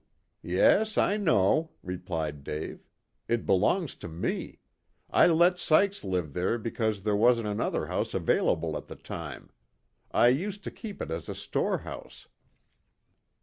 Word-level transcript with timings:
"Yes, 0.41 0.97
I 0.97 1.15
know," 1.17 1.73
replied 1.83 2.43
Dave. 2.43 2.87
"It 3.27 3.45
belongs 3.45 3.93
to 3.97 4.07
me. 4.07 4.57
I 5.11 5.27
let 5.27 5.59
Sykes 5.59 6.03
live 6.03 6.33
there 6.33 6.57
because 6.57 7.03
there 7.03 7.15
wasn't 7.15 7.45
another 7.49 7.85
house 7.85 8.15
available 8.15 8.75
at 8.75 8.87
the 8.87 8.95
time. 8.95 9.51
I 10.11 10.29
used 10.29 10.63
to 10.63 10.71
keep 10.71 11.03
it 11.03 11.11
as 11.11 11.29
a 11.29 11.35
storehouse." 11.35 12.27